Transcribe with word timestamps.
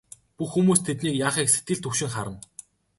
Бүх 0.37 0.49
хүмүүс 0.53 0.79
тэдний 0.83 1.15
яахыг 1.27 1.47
сэтгэл 1.51 1.83
түгшин 1.83 2.09
харна. 2.15 2.39